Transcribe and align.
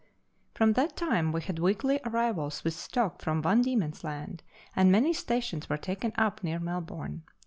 From 0.55 0.73
that 0.73 0.95
time 0.97 1.31
we 1.31 1.41
had 1.43 1.59
weekly 1.59 1.99
arrivals 2.07 2.63
with 2.63 2.73
stock 2.73 3.21
from 3.21 3.43
Van 3.43 3.61
Diemen's 3.61 4.03
Laud, 4.03 4.41
and 4.75 4.91
many 4.91 5.13
stations 5.13 5.69
were 5.69 5.77
taken 5.77 6.11
up 6.17 6.43
near 6.43 6.59
Mel 6.59 6.81
bourne. 6.81 7.21